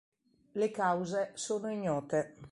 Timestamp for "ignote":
1.69-2.33